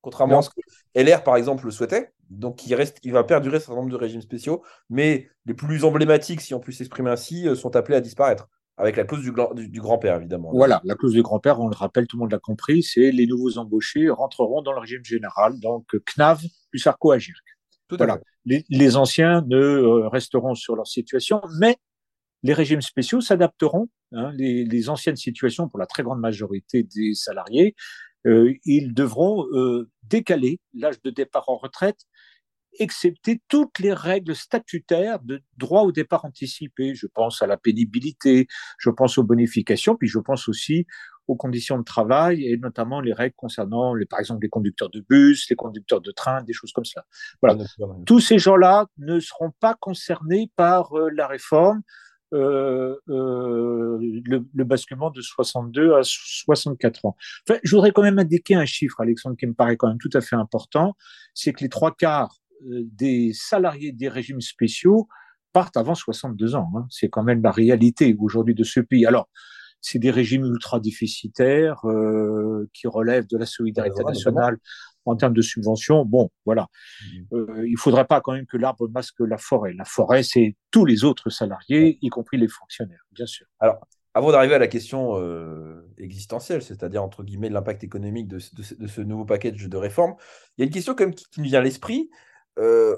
contrairement 0.00 0.38
à 0.38 0.42
ce 0.42 0.50
que 0.50 0.60
LR, 0.94 1.24
par 1.24 1.36
exemple, 1.36 1.64
le 1.64 1.72
souhaitait. 1.72 2.12
Donc 2.28 2.64
il, 2.66 2.74
reste, 2.76 2.98
il 3.02 3.12
va 3.12 3.24
perdurer 3.24 3.56
un 3.56 3.60
certain 3.60 3.74
nombre 3.74 3.90
de 3.90 3.96
régimes 3.96 4.20
spéciaux, 4.20 4.62
mais 4.90 5.28
les 5.44 5.54
plus 5.54 5.84
emblématiques, 5.84 6.40
si 6.40 6.54
on 6.54 6.60
peut 6.60 6.70
s'exprimer 6.70 7.10
ainsi, 7.10 7.48
euh, 7.48 7.56
sont 7.56 7.74
appelés 7.74 7.96
à 7.96 8.00
disparaître. 8.00 8.48
Avec 8.76 8.96
la 8.96 9.04
clause 9.04 9.22
du, 9.22 9.68
du 9.68 9.80
grand-père, 9.80 10.16
évidemment. 10.16 10.52
Voilà, 10.52 10.80
la 10.84 10.94
clause 10.94 11.12
du 11.12 11.22
grand-père, 11.22 11.60
on 11.60 11.68
le 11.68 11.74
rappelle, 11.74 12.06
tout 12.06 12.16
le 12.16 12.20
monde 12.20 12.32
l'a 12.32 12.38
compris, 12.38 12.82
c'est 12.82 13.10
les 13.10 13.26
nouveaux 13.26 13.58
embauchés 13.58 14.08
rentreront 14.08 14.62
dans 14.62 14.72
le 14.72 14.78
régime 14.78 15.04
général, 15.04 15.58
donc 15.58 15.84
CNAV 16.06 16.44
plus 16.70 16.86
Arco 16.86 17.12
Voilà. 17.96 18.20
Les, 18.44 18.96
anciens 18.96 19.42
ne 19.46 19.56
euh, 19.56 20.08
resteront 20.08 20.54
sur 20.54 20.76
leur 20.76 20.86
situation, 20.86 21.40
mais 21.58 21.76
les 22.42 22.54
régimes 22.54 22.80
spéciaux 22.80 23.20
s'adapteront. 23.20 23.88
Hein, 24.12 24.32
les, 24.36 24.88
anciennes 24.88 25.16
situations, 25.16 25.68
pour 25.68 25.78
la 25.78 25.86
très 25.86 26.02
grande 26.02 26.20
majorité 26.20 26.82
des 26.82 27.14
salariés, 27.14 27.74
euh, 28.26 28.52
ils 28.64 28.92
devront 28.94 29.46
euh, 29.52 29.88
décaler 30.02 30.60
l'âge 30.74 31.00
de 31.02 31.10
départ 31.10 31.48
en 31.48 31.56
retraite, 31.56 32.00
excepté 32.78 33.40
toutes 33.48 33.78
les 33.78 33.92
règles 33.92 34.34
statutaires 34.34 35.20
de 35.20 35.42
droit 35.56 35.82
au 35.82 35.92
départ 35.92 36.24
anticipé. 36.24 36.94
Je 36.94 37.06
pense 37.06 37.42
à 37.42 37.46
la 37.46 37.56
pénibilité, 37.56 38.46
je 38.78 38.90
pense 38.90 39.18
aux 39.18 39.24
bonifications, 39.24 39.96
puis 39.96 40.08
je 40.08 40.18
pense 40.18 40.48
aussi 40.48 40.86
aux 41.26 41.36
conditions 41.36 41.78
de 41.78 41.84
travail 41.84 42.44
et 42.44 42.56
notamment 42.56 43.00
les 43.00 43.12
règles 43.12 43.34
concernant, 43.36 43.94
les, 43.94 44.06
par 44.06 44.18
exemple, 44.18 44.42
les 44.42 44.48
conducteurs 44.48 44.90
de 44.90 45.00
bus, 45.08 45.48
les 45.48 45.56
conducteurs 45.56 46.00
de 46.00 46.10
train, 46.10 46.42
des 46.42 46.52
choses 46.52 46.72
comme 46.72 46.84
ça. 46.84 47.04
Voilà. 47.40 47.62
Tous 48.06 48.20
ces 48.20 48.38
gens-là 48.38 48.86
ne 48.98 49.20
seront 49.20 49.52
pas 49.60 49.74
concernés 49.74 50.50
par 50.56 50.96
euh, 50.96 51.10
la 51.10 51.26
réforme. 51.26 51.82
Euh, 52.32 52.96
euh, 53.08 53.98
le, 54.24 54.46
le, 54.54 54.64
basculement 54.64 55.10
de 55.10 55.20
62 55.20 55.96
à 55.96 56.02
64 56.04 57.04
ans. 57.06 57.16
Enfin, 57.48 57.58
je 57.64 57.74
voudrais 57.74 57.90
quand 57.90 58.02
même 58.02 58.20
indiquer 58.20 58.54
un 58.54 58.66
chiffre, 58.66 59.00
Alexandre, 59.00 59.36
qui 59.36 59.48
me 59.48 59.52
paraît 59.52 59.76
quand 59.76 59.88
même 59.88 59.98
tout 59.98 60.10
à 60.14 60.20
fait 60.20 60.36
important, 60.36 60.94
c'est 61.34 61.52
que 61.52 61.64
les 61.64 61.68
trois 61.68 61.92
quarts 61.92 62.36
des 62.62 63.32
salariés 63.32 63.90
des 63.90 64.08
régimes 64.08 64.40
spéciaux 64.40 65.08
partent 65.52 65.76
avant 65.76 65.94
62 65.94 66.54
ans. 66.54 66.70
Hein. 66.76 66.86
C'est 66.88 67.08
quand 67.08 67.24
même 67.24 67.42
la 67.42 67.50
réalité 67.50 68.14
aujourd'hui 68.18 68.54
de 68.54 68.64
ce 68.64 68.78
pays. 68.78 69.06
Alors, 69.06 69.28
c'est 69.80 69.98
des 69.98 70.10
régimes 70.10 70.44
ultra 70.44 70.80
déficitaires 70.80 71.86
euh, 71.88 72.68
qui 72.72 72.86
relèvent 72.86 73.26
de 73.26 73.38
la 73.38 73.46
solidarité 73.46 74.02
nationale 74.04 74.58
en 75.06 75.16
termes 75.16 75.34
de 75.34 75.42
subventions. 75.42 76.04
Bon, 76.04 76.30
voilà. 76.44 76.66
Mmh. 77.02 77.34
Euh, 77.34 77.68
il 77.68 77.78
faudrait 77.78 78.06
pas 78.06 78.20
quand 78.20 78.32
même 78.32 78.46
que 78.46 78.56
l'arbre 78.56 78.88
masque 78.88 79.20
la 79.20 79.38
forêt. 79.38 79.72
La 79.74 79.84
forêt, 79.84 80.22
c'est 80.22 80.56
tous 80.70 80.84
les 80.84 81.04
autres 81.04 81.30
salariés, 81.30 81.98
y 82.02 82.08
compris 82.08 82.36
les 82.36 82.48
fonctionnaires, 82.48 83.04
bien 83.12 83.26
sûr. 83.26 83.46
Alors, 83.58 83.80
avant 84.14 84.32
d'arriver 84.32 84.54
à 84.54 84.58
la 84.58 84.66
question 84.66 85.16
euh, 85.18 85.88
existentielle, 85.98 86.62
c'est-à-dire 86.62 87.02
entre 87.02 87.22
guillemets 87.22 87.48
l'impact 87.48 87.84
économique 87.84 88.26
de, 88.26 88.38
ce 88.38 89.00
nouveau 89.00 89.24
package 89.24 89.68
de 89.68 89.76
réformes, 89.76 90.16
il 90.56 90.62
y 90.62 90.64
a 90.64 90.66
une 90.66 90.72
question 90.72 90.94
comme 90.94 91.14
qui, 91.14 91.40
me 91.40 91.44
vient 91.44 91.60
à 91.60 91.62
l'esprit. 91.62 92.10
Euh, 92.58 92.96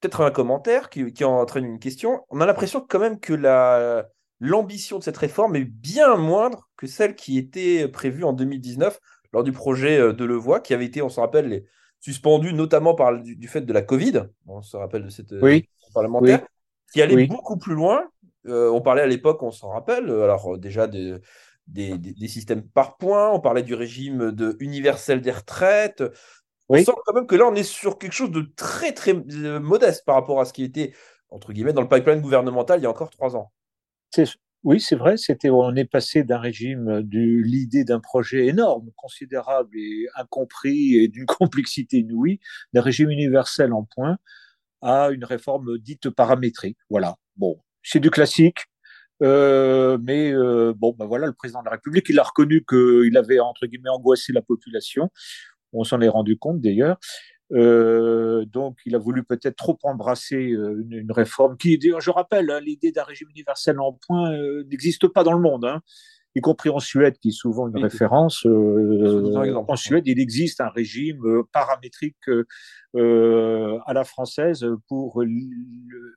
peut-être 0.00 0.20
un 0.20 0.30
commentaire 0.30 0.90
qui, 0.90 1.12
qui 1.12 1.24
entraîne 1.24 1.64
une 1.64 1.80
question. 1.80 2.24
On 2.30 2.40
a 2.40 2.46
l'impression 2.46 2.84
quand 2.88 3.00
même 3.00 3.18
que 3.18 3.32
la, 3.32 4.08
l'ambition 4.42 4.98
de 4.98 5.04
cette 5.04 5.16
réforme 5.16 5.54
est 5.54 5.64
bien 5.64 6.16
moindre 6.16 6.68
que 6.76 6.88
celle 6.88 7.14
qui 7.14 7.38
était 7.38 7.86
prévue 7.86 8.24
en 8.24 8.32
2019 8.32 8.98
lors 9.32 9.44
du 9.44 9.52
projet 9.52 9.98
euh, 9.98 10.12
de 10.12 10.24
Levoix, 10.24 10.60
qui 10.60 10.74
avait 10.74 10.84
été, 10.84 11.00
on 11.00 11.08
se 11.08 11.20
rappelle, 11.20 11.64
suspendu 12.00 12.52
notamment 12.52 12.94
par 12.94 13.16
du, 13.22 13.48
fait 13.48 13.60
de 13.60 13.72
la 13.72 13.82
Covid. 13.82 14.24
On 14.46 14.60
se 14.60 14.76
rappelle 14.76 15.04
de 15.04 15.10
cette 15.10 15.32
euh, 15.32 15.60
parlementaire, 15.94 16.44
qui 16.92 17.00
allait 17.00 17.26
beaucoup 17.28 17.56
plus 17.56 17.74
loin. 17.74 18.04
Euh, 18.46 18.68
on 18.70 18.80
parlait 18.80 19.02
à 19.02 19.06
l'époque, 19.06 19.42
on 19.44 19.52
s'en 19.52 19.68
rappelle, 19.68 20.10
alors 20.10 20.58
déjà 20.58 20.88
des, 20.88 21.20
des, 21.68 22.28
systèmes 22.28 22.62
par 22.62 22.96
points, 22.96 23.30
on 23.30 23.38
parlait 23.38 23.62
du 23.62 23.74
régime 23.74 24.32
de 24.32 24.56
universel 24.58 25.20
des 25.20 25.30
retraites. 25.30 26.02
On 26.68 26.76
sent 26.76 26.92
quand 27.06 27.14
même 27.14 27.28
que 27.28 27.36
là, 27.36 27.46
on 27.46 27.54
est 27.54 27.62
sur 27.62 27.98
quelque 27.98 28.14
chose 28.14 28.32
de 28.32 28.52
très, 28.56 28.92
très 28.92 29.14
modeste 29.60 30.04
par 30.04 30.16
rapport 30.16 30.40
à 30.40 30.44
ce 30.44 30.52
qui 30.52 30.64
était, 30.64 30.92
entre 31.28 31.52
guillemets, 31.52 31.72
dans 31.72 31.82
le 31.82 31.88
pipeline 31.88 32.20
gouvernemental 32.20 32.80
il 32.80 32.82
y 32.82 32.86
a 32.86 32.90
encore 32.90 33.10
trois 33.10 33.36
ans. 33.36 33.52
Oui, 34.64 34.80
c'est 34.80 34.94
vrai. 34.94 35.16
C'était, 35.16 35.50
on 35.50 35.74
est 35.74 35.84
passé 35.84 36.22
d'un 36.22 36.38
régime 36.38 37.02
de 37.02 37.18
l'idée 37.18 37.84
d'un 37.84 37.98
projet 37.98 38.46
énorme, 38.46 38.90
considérable 38.96 39.76
et 39.76 40.06
incompris 40.16 40.96
et 40.98 41.08
d'une 41.08 41.26
complexité 41.26 41.98
inouïe, 41.98 42.38
d'un 42.72 42.80
régime 42.82 43.10
universel 43.10 43.72
en 43.72 43.84
point 43.84 44.18
à 44.82 45.10
une 45.10 45.24
réforme 45.24 45.78
dite 45.78 46.10
paramétrique. 46.10 46.78
Voilà. 46.90 47.16
Bon, 47.36 47.58
c'est 47.82 48.00
du 48.00 48.10
classique. 48.10 48.66
Euh, 49.22 49.98
mais 50.02 50.32
euh, 50.32 50.74
bon, 50.76 50.94
ben 50.98 51.06
voilà, 51.06 51.26
le 51.26 51.32
président 51.32 51.60
de 51.60 51.66
la 51.66 51.72
République, 51.72 52.08
il 52.08 52.18
a 52.18 52.24
reconnu 52.24 52.64
qu'il 52.68 53.16
avait 53.16 53.40
entre 53.40 53.66
guillemets 53.66 53.90
angoissé 53.90 54.32
la 54.32 54.42
population. 54.42 55.10
On 55.72 55.84
s'en 55.84 56.00
est 56.00 56.08
rendu 56.08 56.36
compte 56.38 56.60
d'ailleurs. 56.60 56.98
Euh, 57.52 58.44
donc, 58.46 58.78
il 58.86 58.94
a 58.94 58.98
voulu 58.98 59.24
peut-être 59.24 59.56
trop 59.56 59.78
embrasser 59.82 60.52
euh, 60.52 60.82
une, 60.82 60.92
une, 60.92 61.12
réforme 61.12 61.56
qui, 61.56 61.78
je 61.80 62.10
rappelle, 62.10 62.50
hein, 62.50 62.60
l'idée 62.60 62.92
d'un 62.92 63.04
régime 63.04 63.28
universel 63.30 63.78
en 63.78 63.92
point 63.92 64.32
euh, 64.32 64.64
n'existe 64.70 65.06
pas 65.08 65.22
dans 65.22 65.34
le 65.34 65.40
monde. 65.40 65.64
Hein. 65.66 65.82
y 66.34 66.40
compris 66.40 66.70
en 66.70 66.78
Suède, 66.78 67.18
qui 67.18 67.28
est 67.28 67.38
souvent 67.38 67.68
une 67.68 67.82
référence. 67.82 68.46
Euh, 68.46 69.54
en 69.68 69.76
Suède, 69.76 70.04
il 70.06 70.18
existe 70.18 70.62
un 70.62 70.70
régime 70.70 71.22
paramétrique 71.52 72.26
à 72.94 73.92
la 73.92 74.04
française 74.04 74.66
pour, 74.88 75.22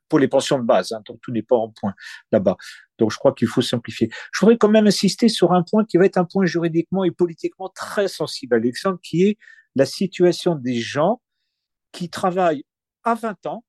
pour 0.07 0.19
les 0.19 0.27
pensions 0.29 0.57
de 0.57 0.63
base. 0.63 0.93
Hein, 0.93 1.01
donc 1.05 1.19
tout 1.21 1.33
n'est 1.33 1.43
pas 1.43 1.57
en 1.57 1.69
point 1.69 1.93
là-bas. 2.31 2.55
Donc 2.97 3.11
je 3.11 3.17
crois 3.17 3.33
qu'il 3.33 3.49
faut 3.49 3.61
simplifier. 3.61 4.09
Je 4.31 4.39
voudrais 4.39 4.57
quand 4.57 4.69
même 4.69 4.87
insister 4.87 5.27
sur 5.27 5.51
un 5.51 5.63
point 5.69 5.83
qui 5.83 5.97
va 5.97 6.05
être 6.05 6.17
un 6.17 6.25
point 6.25 6.45
juridiquement 6.45 7.03
et 7.03 7.11
politiquement 7.11 7.69
très 7.75 8.07
sensible, 8.07 8.55
Alexandre, 8.55 8.99
qui 9.03 9.23
est 9.23 9.37
la 9.75 9.85
situation 9.85 10.55
des 10.55 10.75
gens 10.75 11.19
qui 11.95 12.09
travaillent 12.09 12.65
à 13.05 13.15
20 13.15 13.45
ans 13.45 13.63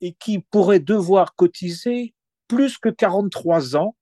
et 0.00 0.12
qui 0.14 0.40
pourraient 0.40 0.80
devoir 0.80 1.36
cotiser 1.36 2.12
plus 2.48 2.76
que 2.76 2.88
43 2.88 3.76
ans 3.76 3.96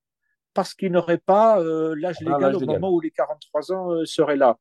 parce 0.55 0.73
qu'il 0.73 0.91
n'aurait 0.91 1.19
pas 1.19 1.61
euh, 1.61 1.93
l'âge 1.95 2.17
ah, 2.21 2.23
légal 2.23 2.55
au 2.55 2.61
moment 2.61 2.91
où 2.91 2.99
les 2.99 3.11
43 3.11 3.71
ans 3.71 3.91
euh, 3.91 4.05
seraient 4.05 4.35
là. 4.35 4.57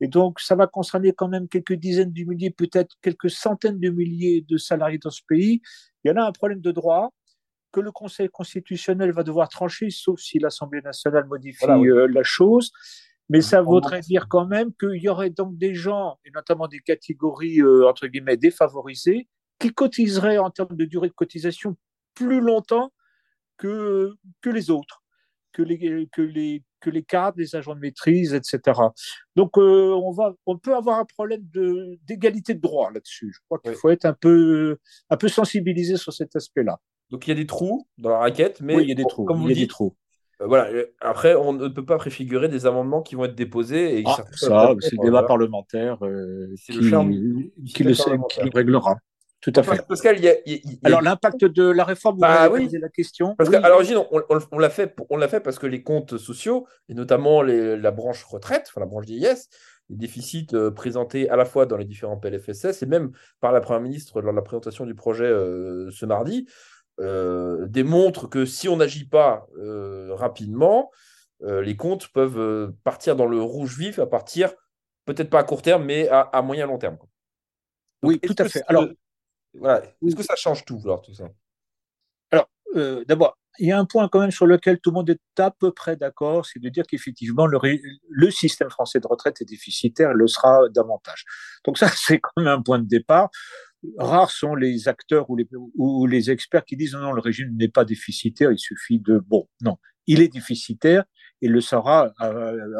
Et 0.00 0.08
donc, 0.08 0.40
ça 0.40 0.54
va 0.54 0.66
concerner 0.66 1.12
quand 1.12 1.28
même 1.28 1.48
quelques 1.48 1.72
dizaines 1.72 2.12
de 2.12 2.24
milliers, 2.24 2.50
peut-être 2.50 2.96
quelques 3.00 3.30
centaines 3.30 3.80
de 3.80 3.88
milliers 3.88 4.44
de 4.46 4.58
salariés 4.58 4.98
dans 4.98 5.10
ce 5.10 5.22
pays. 5.26 5.62
Il 6.04 6.08
y 6.08 6.12
en 6.12 6.16
a 6.16 6.26
un 6.26 6.32
problème 6.32 6.60
de 6.60 6.72
droit 6.72 7.14
que 7.72 7.80
le 7.80 7.90
Conseil 7.90 8.28
constitutionnel 8.28 9.12
va 9.12 9.22
devoir 9.22 9.48
trancher, 9.48 9.88
sauf 9.88 10.20
si 10.20 10.38
l'Assemblée 10.38 10.82
nationale 10.82 11.24
modifie 11.24 11.64
euh, 11.64 12.06
la 12.08 12.22
chose. 12.22 12.70
Mais 13.28 13.40
ça 13.40 13.60
voudrait 13.60 14.00
dire 14.00 14.28
quand 14.28 14.46
même 14.46 14.72
qu'il 14.74 15.02
y 15.02 15.08
aurait 15.08 15.30
donc 15.30 15.56
des 15.58 15.74
gens, 15.74 16.18
et 16.24 16.30
notamment 16.30 16.68
des 16.68 16.80
catégories, 16.80 17.60
entre 17.62 18.06
guillemets, 18.06 18.36
défavorisées, 18.36 19.28
qui 19.58 19.72
cotiseraient 19.72 20.38
en 20.38 20.50
termes 20.50 20.76
de 20.76 20.84
durée 20.84 21.08
de 21.08 21.14
cotisation 21.14 21.76
plus 22.14 22.40
longtemps 22.40 22.92
que, 23.56 24.14
que 24.42 24.50
les 24.50 24.70
autres 24.70 25.02
que 25.56 25.62
les, 25.62 26.08
que 26.12 26.20
les, 26.20 26.62
que 26.80 26.90
les 26.90 27.02
cadres, 27.02 27.38
les 27.38 27.56
agents 27.56 27.74
de 27.74 27.80
maîtrise, 27.80 28.34
etc. 28.34 28.78
Donc, 29.36 29.56
euh, 29.56 29.90
on, 29.94 30.12
va, 30.12 30.34
on 30.44 30.58
peut 30.58 30.76
avoir 30.76 30.98
un 30.98 31.06
problème 31.06 31.42
d'égalité 32.06 32.52
de, 32.54 32.60
droit 32.60 32.90
là-dessus. 32.92 33.32
Je 33.32 33.38
crois 33.46 33.58
qu'il 33.60 33.74
faut 33.74 33.88
être 33.88 34.04
un 34.04 34.12
peu, 34.12 34.76
un 35.08 35.16
peu 35.16 35.28
sensibilisé 35.28 35.96
sur 35.96 36.12
cet 36.12 36.36
aspect-là. 36.36 36.78
Donc, 37.08 37.26
il 37.26 37.30
y 37.30 37.32
a 37.32 37.36
des 37.36 37.46
trous 37.46 37.88
dans 37.96 38.10
la 38.10 38.18
raquette, 38.18 38.60
mais 38.60 38.76
oui, 38.76 38.82
il 38.82 38.88
y 38.90 38.92
a 38.92 38.96
des 38.96 39.06
trous. 39.06 39.24
Comme 39.24 39.38
vous 39.38 39.48
il 39.48 39.56
y 39.56 39.58
a 39.58 39.64
des 39.64 39.68
trous. 39.68 39.96
Euh, 40.40 40.46
voilà. 40.46 40.68
Après, 41.00 41.34
on 41.34 41.52
ne 41.52 41.68
peut 41.68 41.84
pas 41.84 41.96
préfigurer 41.96 42.48
des 42.48 42.66
amendements 42.66 43.02
qui 43.02 43.14
vont 43.14 43.24
être 43.24 43.34
déposés. 43.34 44.00
Et 44.00 44.04
ah, 44.06 44.16
ça, 44.32 44.74
c'est 44.80 44.92
le 44.92 45.04
débat 45.04 45.22
parlementaire 45.22 45.98
euh, 46.04 46.54
qui, 46.64 46.72
le 46.72 46.80
qui, 46.80 47.84
le, 47.84 48.28
qui 48.28 48.40
le 48.40 48.50
réglera. 48.54 48.96
Tout 49.40 49.52
à 49.54 49.62
fait. 49.62 49.86
Pascal, 49.86 50.16
il 50.18 50.24
y 50.24 50.28
a, 50.28 50.34
Alors, 50.82 51.02
l'impact 51.02 51.44
de 51.44 51.64
la 51.64 51.84
réforme, 51.84 52.16
vous 52.16 52.22
bah, 52.22 52.48
oui. 52.50 52.68
la 52.72 52.88
question. 52.88 53.36
Parce 53.36 53.48
qu'à 53.48 53.68
l'origine, 53.68 53.98
on, 54.10 54.58
l'a 54.58 54.70
fait, 54.70 54.96
on 55.08 55.16
l'a 55.16 55.28
fait 55.28 55.40
parce 55.40 55.58
que 55.58 55.66
les 55.66 55.82
comptes 55.82 56.16
sociaux, 56.16 56.66
et 56.88 56.94
notamment 56.94 57.42
la 57.42 57.90
branche 57.90 58.24
retraite, 58.24 58.66
enfin 58.68 58.80
la 58.80 58.86
branche 58.86 59.06
d'IS, 59.06 59.48
les 59.88 59.96
déficits 59.96 60.48
euh, 60.54 60.70
présentés 60.70 61.28
à 61.28 61.36
la 61.36 61.44
fois 61.44 61.66
dans 61.66 61.76
les 61.76 61.84
différents 61.84 62.16
PLFSS 62.16 62.82
et 62.82 62.86
même 62.86 63.12
par 63.40 63.52
la 63.52 63.60
Première 63.60 63.82
ministre 63.82 64.20
lors 64.20 64.32
de 64.32 64.36
la 64.36 64.42
présentation 64.42 64.84
du 64.84 64.94
projet 64.94 65.26
euh, 65.26 65.90
ce 65.90 66.06
mardi, 66.06 66.48
euh, 67.00 67.66
démontrent 67.66 68.28
que 68.28 68.44
si 68.44 68.68
on 68.68 68.76
n'agit 68.76 69.08
pas 69.08 69.46
rapidement, 70.10 70.90
les 71.40 71.76
comptes 71.76 72.08
peuvent 72.08 72.72
partir 72.84 73.16
dans 73.16 73.26
le 73.26 73.40
rouge 73.42 73.78
vif 73.78 73.98
à 73.98 74.06
partir, 74.06 74.54
peut-être 75.04 75.30
pas 75.30 75.40
à 75.40 75.44
court 75.44 75.62
terme, 75.62 75.84
mais 75.84 76.08
à, 76.08 76.20
à 76.20 76.42
moyen 76.42 76.66
long 76.66 76.78
terme. 76.78 76.98
oui, 78.02 78.18
tout 78.20 78.34
à 78.38 78.48
fait. 78.48 78.62
Alors, 78.68 78.88
est-ce 80.02 80.16
que 80.16 80.22
ça 80.22 80.36
change 80.36 80.64
tout, 80.64 80.80
alors, 80.84 81.02
tout 81.02 81.14
ça? 81.14 81.28
Alors, 82.30 82.48
euh, 82.74 83.04
d'abord, 83.06 83.38
il 83.58 83.68
y 83.68 83.72
a 83.72 83.78
un 83.78 83.86
point 83.86 84.08
quand 84.08 84.20
même 84.20 84.30
sur 84.30 84.46
lequel 84.46 84.80
tout 84.80 84.90
le 84.90 84.96
monde 84.96 85.10
est 85.10 85.40
à 85.40 85.50
peu 85.50 85.72
près 85.72 85.96
d'accord, 85.96 86.44
c'est 86.44 86.60
de 86.60 86.68
dire 86.68 86.84
qu'effectivement, 86.86 87.46
le, 87.46 87.58
le, 88.08 88.30
système 88.30 88.68
français 88.70 89.00
de 89.00 89.06
retraite 89.06 89.40
est 89.40 89.46
déficitaire, 89.46 90.12
le 90.12 90.26
sera 90.26 90.68
davantage. 90.68 91.24
Donc 91.64 91.78
ça, 91.78 91.88
c'est 91.96 92.20
quand 92.20 92.32
même 92.36 92.48
un 92.48 92.62
point 92.62 92.78
de 92.78 92.86
départ. 92.86 93.30
Rares 93.98 94.30
sont 94.30 94.54
les 94.54 94.88
acteurs 94.88 95.28
ou 95.30 95.36
les, 95.36 95.48
ou 95.76 96.06
les 96.06 96.30
experts 96.30 96.64
qui 96.64 96.76
disent 96.76 96.94
non, 96.94 97.00
non, 97.00 97.12
le 97.12 97.20
régime 97.20 97.56
n'est 97.56 97.68
pas 97.68 97.84
déficitaire, 97.84 98.50
il 98.52 98.58
suffit 98.58 98.98
de... 99.00 99.18
Bon, 99.18 99.48
non, 99.60 99.76
il 100.06 100.20
est 100.20 100.28
déficitaire 100.28 101.04
et 101.42 101.48
le 101.48 101.60
sera 101.60 102.12
à, 102.18 102.28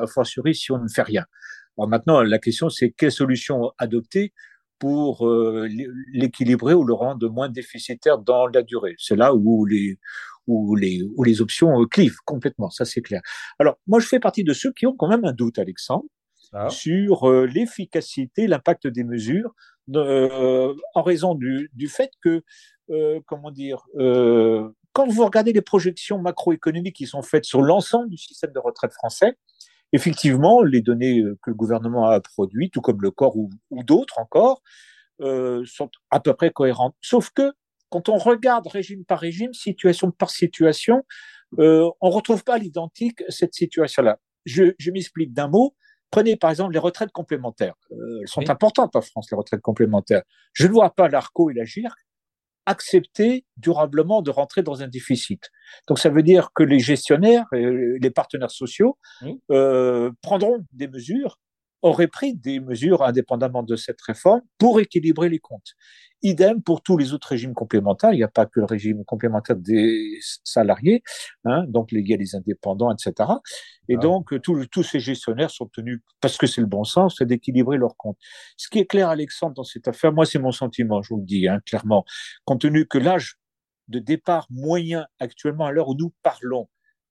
à 0.03 0.07
fortiori 0.07 0.55
si 0.55 0.73
on 0.73 0.79
ne 0.79 0.89
fait 0.89 1.03
rien. 1.03 1.25
Alors 1.77 1.89
maintenant, 1.89 2.23
la 2.23 2.39
question, 2.39 2.71
c'est 2.71 2.91
quelle 2.91 3.13
solution 3.13 3.73
adopter 3.79 4.33
pour 4.79 5.27
euh, 5.27 5.69
l'équilibrer 6.13 6.75
ou 6.75 6.85
le 6.85 6.95
rendre 6.95 7.29
moins 7.29 7.49
déficitaire 7.49 8.19
dans 8.19 8.47
la 8.47 8.63
durée? 8.63 8.95
C'est 8.99 9.17
là 9.17 9.35
où 9.35 9.67
les, 9.67 9.99
où 10.47 10.75
les, 10.75 11.03
où 11.17 11.25
les 11.25 11.41
options 11.41 11.81
euh, 11.81 11.87
clivent 11.87 12.19
complètement, 12.25 12.71
ça 12.71 12.85
c'est 12.85 13.03
clair. 13.03 13.21
Alors, 13.59 13.79
moi, 13.87 14.01
je 14.01 14.07
fais 14.07 14.21
partie 14.21 14.45
de 14.45 14.53
ceux 14.53 14.73
qui 14.73 14.87
ont 14.87 14.95
quand 14.95 15.09
même 15.09 15.25
un 15.25 15.33
doute, 15.33 15.59
Alexandre, 15.59 16.05
ah. 16.53 16.71
sur 16.71 17.29
euh, 17.29 17.47
l'efficacité, 17.47 18.47
l'impact 18.47 18.87
des 18.87 19.05
mesures, 19.05 19.55
en 19.95 21.03
raison 21.03 21.35
du, 21.35 21.71
du 21.75 21.89
fait 21.89 22.11
que, 22.23 22.43
comment 23.27 23.51
dire, 23.51 23.87
quand 24.93 25.07
vous 25.09 25.25
regardez 25.25 25.53
les 25.53 25.63
projections 25.63 26.19
macroéconomiques 26.19 26.97
qui 26.97 27.07
sont 27.07 27.23
faites 27.23 27.45
sur 27.45 27.61
l'ensemble 27.61 28.09
du 28.09 28.17
système 28.17 28.53
de 28.53 28.59
retraite 28.59 28.93
français, 28.93 29.37
effectivement, 29.93 30.63
les 30.63 30.81
données 30.81 31.21
euh, 31.21 31.39
que 31.43 31.51
le 31.51 31.57
gouvernement 31.57 32.07
a 32.07 32.21
produites, 32.21 32.73
tout 32.73 32.81
comme 32.81 33.01
le 33.01 33.11
corps 33.11 33.37
ou, 33.37 33.51
d'autres 33.83 34.19
encore, 34.19 34.63
euh, 35.21 35.65
sont 35.67 35.91
à 36.11 36.21
peu 36.21 36.35
près 36.35 36.51
cohérentes. 36.51 36.97
Sauf 37.01 37.31
que 37.31 37.53
quand 37.91 38.09
on 38.09 38.17
regarde 38.17 38.67
régime 38.67 39.05
par 39.05 39.21
régime, 39.21 39.53
situation 39.53 40.11
par 40.11 40.31
situation, 40.31 41.05
euh, 41.59 41.89
on 42.01 42.09
ne 42.09 42.15
retrouve 42.15 42.45
pas 42.45 42.59
l'identique 42.59 43.23
cette 43.29 43.55
situation-là. 43.55 44.19
Je, 44.45 44.73
m'explique 44.91 45.33
d'un 45.33 45.49
mot. 45.49 45.75
Prenez 46.11 46.37
par 46.37 46.51
exemple 46.51 46.73
les 46.73 46.79
retraites 46.79 47.13
complémentaires. 47.13 47.75
elles 47.91 48.29
sont 48.29 48.49
importantes 48.49 48.97
en 48.97 49.03
France, 49.03 49.29
les 49.31 49.37
retraites 49.37 49.61
complémentaires. 49.61 50.23
Je 50.53 50.67
ne 50.67 50.73
vois 50.73 50.91
pas 50.91 51.09
l'ARCO 51.09 51.51
et 51.51 51.55
la 51.55 51.65
GIRC 51.65 51.97
accepter 52.67 53.45
durablement 53.57 54.23
de 54.23 54.31
rentrer 54.31 54.63
dans 54.63 54.83
un 54.83 54.89
déficit. 54.89 55.51
Donc 55.89 55.99
ça 55.99 56.11
veut 56.11 56.23
dire 56.23 56.51
que 56.55 56.65
les 56.65 56.81
gestionnaires, 56.81 57.47
les 57.53 58.11
partenaires 58.11 58.51
sociaux 58.51 58.99
euh, 59.51 60.11
prendront 60.21 60.59
des 60.73 60.89
mesures, 60.89 61.39
auraient 61.83 62.09
pris 62.09 62.35
des 62.35 62.61
mesures 62.61 63.03
indépendamment 63.03 63.63
de 63.63 63.77
cette 63.77 64.01
réforme 64.01 64.43
pour 64.59 64.81
équilibrer 64.81 65.29
les 65.29 65.39
comptes. 65.39 65.75
Idem 66.23 66.63
pour 66.63 66.83
tous 66.83 66.97
les 66.97 67.13
autres 67.13 67.29
régimes 67.29 67.55
complémentaires. 67.55 68.13
Il 68.13 68.17
n'y 68.17 68.23
a 68.23 68.29
pas 68.29 68.47
que 68.47 68.59
le 68.59 68.65
régime 68.65 69.05
complémentaire 69.05 69.57
des 69.57 70.19
salariés, 70.45 71.03
hein, 71.45 71.65
donc 71.69 71.93
les, 71.93 72.01
il 72.01 72.19
les 72.19 72.35
indépendants, 72.35 72.91
etc. 72.91 73.31
Et 73.89 73.97
ah. 73.97 74.01
donc, 74.01 74.41
tous 74.43 74.83
ces 74.83 74.99
gestionnaires 74.99 75.51
sont 75.51 75.67
tenus, 75.67 76.01
parce 76.21 76.39
que 76.39 76.47
c'est 76.47 76.63
le 76.63 76.67
bon 76.67 76.85
sens, 76.85 77.21
d'équilibrer 77.21 77.77
leurs 77.77 77.97
comptes. 77.97 78.19
Ce 78.57 78.69
qui 78.69 78.79
est 78.79 78.87
clair, 78.87 79.09
Alexandre, 79.09 79.55
dans 79.55 79.65
cette 79.65 79.89
affaire, 79.89 80.13
moi, 80.13 80.25
c'est 80.25 80.39
mon 80.39 80.53
sentiment, 80.53 81.03
je 81.03 81.11
vous 81.11 81.21
le 81.21 81.27
dis 81.27 81.47
hein, 81.49 81.61
clairement, 81.67 82.05
compte 82.45 82.63
tenu 82.63 82.87
que 82.87 82.99
l'âge 82.99 83.37
de 83.89 83.99
départ 83.99 84.47
moyen 84.51 85.07
actuellement, 85.21 85.67
à 85.67 85.73
l'heure 85.73 85.89
où 85.89 85.95
nous 85.95 86.13
parlons, 86.23 86.69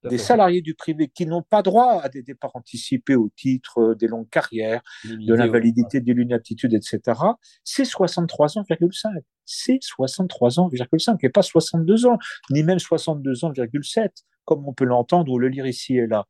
des 0.10 0.18
salariés 0.18 0.62
du 0.62 0.76
privé 0.76 1.08
qui 1.08 1.26
n'ont 1.26 1.42
pas 1.42 1.62
droit 1.62 2.02
à 2.02 2.10
des 2.10 2.22
départs 2.22 2.56
anticipés 2.56 3.16
au 3.16 3.30
titre 3.36 3.80
euh, 3.80 3.96
des 3.96 4.08
longues 4.08 4.30
carrières, 4.30 4.82
de 5.06 5.34
l'invalidité, 5.34 6.00
de 6.00 6.14
l'inaptitude, 6.14 6.74
etc., 6.74 7.20
c'est 7.64 7.86
63 7.86 8.58
ans,5. 8.60 9.22
C'est 9.46 9.80
63 9.82 10.60
ans,5 10.60 11.18
et 11.22 11.30
pas 11.30 11.42
62 11.42 12.08
ans, 12.08 12.18
ni 12.50 12.64
même 12.64 12.80
62 12.80 13.46
ans,7, 13.46 14.10
comme 14.44 14.68
on 14.68 14.74
peut 14.74 14.86
l'entendre 14.86 15.32
ou 15.32 15.40
le 15.40 15.50
lire 15.50 15.68
ici 15.68 15.98
et 15.98 16.08
là. 16.08 16.26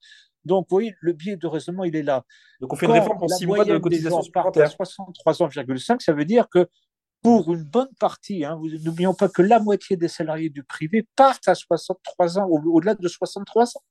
Donc, 0.46 0.68
vous 0.70 0.76
voyez, 0.76 0.96
le 1.02 1.14
biais 1.14 1.38
de 1.38 1.48
raisonnement, 1.48 1.84
il 1.84 1.96
est 1.96 2.04
là. 2.04 2.24
Donc, 2.62 2.72
on 2.72 2.76
fait 2.76 2.86
une 2.86 2.92
réforme 2.92 3.18
pour 3.18 3.32
6 3.32 3.48
mois 3.48 3.66
de 3.66 3.78
cotisation 3.78 4.22
supplémentaire. 4.22 4.72
63 4.72 5.42
ans,5, 5.44 6.02
ça 6.02 6.14
veut 6.14 6.26
dire 6.26 6.48
que 6.50 6.68
pour 7.26 7.56
une 7.56 7.64
bonne 7.64 7.90
partie, 8.00 8.46
hein, 8.46 8.62
n'oublions 8.84 9.16
pas 9.16 9.30
que 9.30 9.42
la 9.42 9.60
moitié 9.60 9.98
des 9.98 10.08
salariés 10.08 10.52
du 10.52 10.64
privé 10.64 11.08
partent 11.16 11.48
à 11.48 11.56
63 11.56 12.38
ans, 12.38 12.48
au-delà 12.48 12.94
de 12.94 13.08
63 13.08 13.66
ans. 13.66 13.84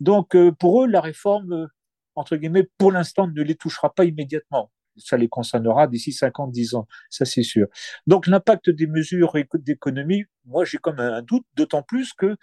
Donc, 0.00 0.34
euh, 0.34 0.50
pour 0.50 0.82
eux, 0.82 0.86
la 0.86 1.02
réforme, 1.02 1.52
euh, 1.52 1.66
entre 2.14 2.36
guillemets, 2.36 2.70
pour 2.78 2.90
l'instant, 2.90 3.28
ne 3.28 3.42
les 3.42 3.54
touchera 3.54 3.92
pas 3.92 4.06
immédiatement. 4.06 4.72
Ça 4.96 5.18
les 5.18 5.28
concernera 5.28 5.88
d'ici 5.88 6.14
50, 6.14 6.52
10 6.52 6.74
ans, 6.74 6.88
ça 7.10 7.26
c'est 7.26 7.42
sûr. 7.42 7.66
Donc, 8.06 8.26
l'impact 8.26 8.70
des 8.70 8.86
mesures 8.86 9.34
d'économie, 9.52 10.24
moi, 10.46 10.64
j'ai 10.64 10.78
comme 10.78 11.00
un 11.00 11.20
doute, 11.20 11.44
d'autant 11.56 11.82
plus 11.82 12.14
qu'il 12.14 12.38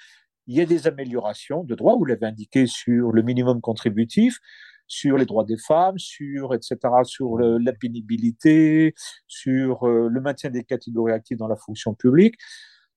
y 0.45 0.61
a 0.61 0.67
des 0.67 0.85
améliorations 0.85 1.63
de 1.63 1.73
droit, 1.73 1.95
vous 1.97 2.05
l'avez 2.05 2.27
indiqué 2.27 2.67
sur 2.67 3.11
le 3.11 3.23
minimum 3.23 3.59
contributif, 3.59 4.37
sur 4.87 5.17
les 5.17 5.25
droits 5.25 5.43
des 5.43 5.57
femmes, 5.57 5.97
sur 5.97 6.53
etc., 6.53 6.77
sur 7.03 7.37
la 7.37 7.73
pénibilité, 7.73 8.93
sur 9.27 9.87
euh, 9.87 10.07
le 10.09 10.21
maintien 10.21 10.49
des 10.49 10.63
catégories 10.63 11.13
actives 11.13 11.37
dans 11.37 11.47
la 11.47 11.55
fonction 11.55 11.93
publique. 11.93 12.35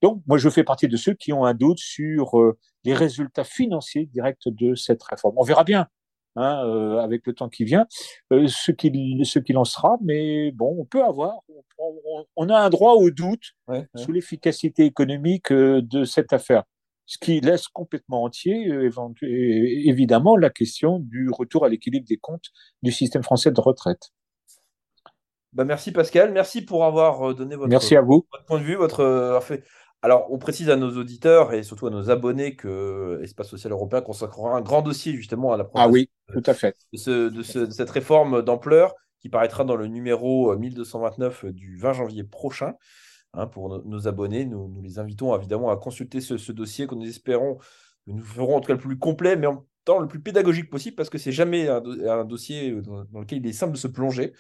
Donc, 0.03 0.23
moi, 0.27 0.39
je 0.39 0.49
fais 0.49 0.65
partie 0.65 0.89
de 0.89 0.97
ceux 0.97 1.15
qui 1.15 1.33
ont 1.33 1.45
un 1.45 1.55
doute 1.55 1.79
sur 1.79 2.39
euh, 2.39 2.59
les 2.85 2.95
résultats 2.95 3.45
financiers 3.45 4.07
directs 4.07 4.49
de 4.49 4.75
cette 4.75 5.03
réforme. 5.03 5.35
On 5.37 5.43
verra 5.43 5.65
bien, 5.65 5.89
hein, 6.37 6.65
euh, 6.65 6.99
avec 6.99 7.27
le 7.27 7.35
temps 7.35 7.51
qui 7.51 7.65
vient, 7.65 7.87
ce 8.31 8.73
qu'il 8.73 9.27
ce 9.27 9.39
qu'il 9.39 9.59
en 9.59 9.65
sera, 9.65 9.99
mais 10.03 10.53
bon, 10.53 10.77
on 10.79 10.87
peut 10.87 11.05
avoir, 11.05 11.35
on, 12.37 12.49
a 12.49 12.59
un 12.59 12.71
droit 12.71 12.95
au 12.95 13.11
doute 13.11 13.53
sur 13.95 14.13
l'efficacité 14.13 14.85
économique 14.85 15.53
de 15.53 16.05
cette 16.05 16.33
affaire. 16.33 16.65
Ce 17.11 17.19
qui 17.19 17.41
laisse 17.41 17.67
complètement 17.67 18.23
entier, 18.23 18.69
euh, 18.69 18.89
évidemment, 19.23 20.37
la 20.37 20.49
question 20.49 21.01
du 21.01 21.29
retour 21.29 21.65
à 21.65 21.69
l'équilibre 21.69 22.07
des 22.07 22.19
comptes 22.19 22.51
du 22.85 22.93
système 22.93 23.25
français 23.25 23.51
de 23.51 23.61
retraite. 23.61 24.13
Bah 25.53 25.65
merci 25.65 25.91
Pascal, 25.91 26.31
merci 26.31 26.63
pour 26.63 26.85
avoir 26.85 27.35
donné 27.35 27.57
votre, 27.57 27.69
merci 27.69 27.97
à 27.97 28.01
vous. 28.01 28.25
votre 28.31 28.45
point 28.45 28.61
de 28.61 28.65
vue, 28.65 28.77
votre 28.77 29.41
fait. 29.43 29.65
Alors, 30.03 30.29
on 30.31 30.39
précise 30.39 30.71
à 30.71 30.77
nos 30.77 30.97
auditeurs 30.97 31.53
et 31.53 31.65
surtout 31.65 31.89
à 31.89 31.91
nos 31.91 32.11
abonnés 32.11 32.55
que 32.55 33.19
Espace 33.25 33.49
Social 33.49 33.73
Européen 33.73 34.03
consacrera 34.03 34.57
un 34.57 34.61
grand 34.61 34.81
dossier 34.81 35.13
justement 35.15 35.53
à 35.53 35.57
la 35.57 35.69
ah 35.75 35.89
oui, 35.89 36.11
tout 36.33 36.45
à 36.47 36.55
fait. 36.55 36.77
de 36.93 37.43
cette 37.43 37.91
réforme 37.91 38.43
d'ampleur 38.43 38.95
qui 39.19 39.29
paraîtra 39.29 39.65
dans 39.65 39.75
le 39.75 39.89
numéro 39.89 40.57
1229 40.57 41.47
du 41.47 41.77
20 41.77 41.93
janvier 41.93 42.23
prochain. 42.23 42.75
Hein, 43.33 43.47
pour 43.47 43.85
nos, 43.85 44.09
abonnés. 44.09 44.45
Nous, 44.45 44.81
les 44.83 44.99
invitons 44.99 45.37
évidemment 45.37 45.71
à 45.71 45.77
consulter 45.77 46.21
ce, 46.21 46.51
dossier 46.51 46.89
que 46.89 46.97
nous 46.97 47.07
espérons, 47.07 47.57
que 48.07 48.11
nous 48.11 48.25
ferons 48.25 48.57
en 48.57 48.61
tout 48.61 48.67
cas 48.67 48.73
le 48.73 48.81
plus 48.81 48.99
complet, 48.99 49.37
mais 49.37 49.47
en 49.47 49.65
temps 49.85 50.01
le 50.01 50.09
plus 50.09 50.21
pédagogique 50.21 50.69
possible, 50.69 50.97
parce 50.97 51.11
que 51.11 51.19
c'est 51.19 51.31
jamais 51.31 51.69
un, 51.69 52.25
dossier 52.25 52.73
dans, 52.83 53.21
lequel 53.21 53.39
il 53.39 53.47
est 53.47 53.53
simple 53.53 53.73
de 53.73 53.79
se 53.79 53.87
plonger. 53.87 54.33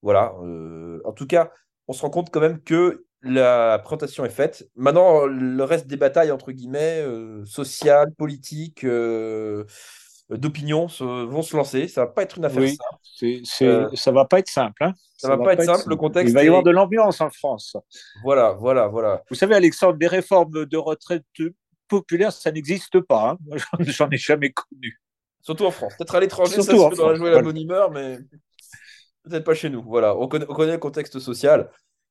Voilà. 0.00 0.34
Euh, 0.42 1.00
en 1.04 1.12
tout 1.12 1.26
cas, 1.26 1.52
on 1.88 1.92
se 1.92 2.00
rend 2.00 2.10
compte 2.10 2.30
quand 2.30 2.40
même 2.40 2.60
que 2.62 3.04
la 3.22 3.78
présentation 3.78 4.24
est 4.24 4.30
faite. 4.30 4.68
Maintenant, 4.76 5.26
le 5.26 5.62
reste 5.62 5.86
des 5.86 5.96
batailles, 5.96 6.32
entre 6.32 6.52
guillemets, 6.52 7.02
euh, 7.02 7.44
sociales, 7.44 8.12
politiques, 8.16 8.84
euh, 8.84 9.64
d'opinion 10.36 10.86
vont 10.86 11.42
se 11.42 11.56
lancer. 11.56 11.88
Ça 11.88 12.02
va 12.02 12.06
pas 12.08 12.22
être 12.22 12.38
une 12.38 12.44
affaire 12.44 12.62
oui, 12.62 12.76
simple. 13.44 13.68
Euh, 13.70 13.88
ça 13.94 14.12
va 14.12 14.24
pas 14.24 14.38
être 14.38 14.48
simple. 14.48 14.84
Hein. 14.84 14.92
ça, 15.16 15.28
ne 15.28 15.36
va, 15.36 15.44
pas, 15.44 15.52
être 15.54 15.64
simple. 15.64 15.88
Le 15.88 15.96
contexte. 15.96 16.30
Il 16.30 16.34
va 16.34 16.44
y 16.44 16.48
avoir 16.48 16.62
de 16.62 16.70
l'ambiance 16.70 17.20
en 17.20 17.30
France. 17.30 17.76
Voilà, 18.22 18.52
voilà, 18.52 18.88
voilà. 18.88 19.22
Vous 19.28 19.36
savez, 19.36 19.54
Alexandre, 19.54 19.98
des 19.98 20.06
réformes 20.06 20.66
de 20.66 20.76
retraite 20.76 21.24
populaires, 21.88 22.32
ça 22.32 22.50
n'existe 22.50 23.00
pas. 23.00 23.30
Hein. 23.30 23.58
J'en 23.80 24.08
ai 24.10 24.16
jamais 24.16 24.50
connu. 24.50 25.00
Surtout 25.42 25.66
en 25.66 25.70
France. 25.70 25.94
Peut-être 25.98 26.14
à 26.14 26.20
l'étranger, 26.20 26.56
ça 26.56 26.62
se 26.62 26.70
peut 26.70 27.14
jouer 27.16 27.30
la 27.30 27.42
bonne 27.42 27.60
humeur, 27.60 27.90
mais 27.90 28.18
peut-être 29.24 29.44
pas 29.44 29.54
chez 29.54 29.70
nous. 29.70 29.82
Voilà, 29.82 30.16
on 30.16 30.28
connaît, 30.28 30.46
on 30.48 30.54
connaît 30.54 30.72
le 30.72 30.78
contexte 30.78 31.18
social. 31.18 31.70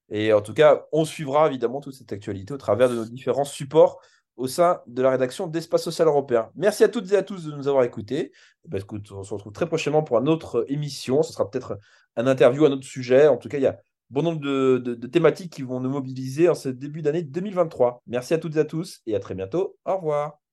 Et 0.09 0.33
en 0.33 0.41
tout 0.41 0.53
cas, 0.53 0.85
on 0.91 1.05
suivra 1.05 1.47
évidemment 1.47 1.79
toute 1.79 1.93
cette 1.93 2.11
actualité 2.11 2.53
au 2.53 2.57
travers 2.57 2.89
de 2.89 2.95
nos 2.95 3.05
différents 3.05 3.45
supports 3.45 4.01
au 4.37 4.47
sein 4.47 4.81
de 4.87 5.01
la 5.01 5.11
rédaction 5.11 5.47
d'Espace 5.47 5.83
Social 5.83 6.07
Européen. 6.07 6.49
Merci 6.55 6.83
à 6.83 6.89
toutes 6.89 7.11
et 7.11 7.17
à 7.17 7.23
tous 7.23 7.45
de 7.45 7.51
nous 7.51 7.67
avoir 7.67 7.83
écoutés. 7.83 8.31
Eh 8.65 8.69
ben, 8.69 8.81
on 9.11 9.23
se 9.23 9.33
retrouve 9.33 9.53
très 9.53 9.67
prochainement 9.67 10.03
pour 10.03 10.17
une 10.19 10.29
autre 10.29 10.65
émission. 10.67 11.23
Ce 11.23 11.33
sera 11.33 11.49
peut-être 11.49 11.77
un 12.15 12.27
interview, 12.27 12.65
un 12.65 12.71
autre 12.71 12.85
sujet. 12.85 13.27
En 13.27 13.37
tout 13.37 13.49
cas, 13.49 13.57
il 13.57 13.63
y 13.63 13.67
a 13.67 13.79
bon 14.09 14.23
nombre 14.23 14.39
de, 14.39 14.93
thématiques 15.07 15.53
qui 15.53 15.61
vont 15.63 15.79
nous 15.79 15.89
mobiliser 15.89 16.49
en 16.49 16.55
ce 16.55 16.69
début 16.69 17.01
d'année 17.01 17.23
2023. 17.23 18.03
Merci 18.07 18.33
à 18.33 18.37
toutes 18.37 18.55
et 18.57 18.59
à 18.59 18.65
tous 18.65 19.01
et 19.07 19.15
à 19.15 19.19
très 19.19 19.35
bientôt. 19.35 19.77
Au 19.85 19.97
revoir. 19.97 20.40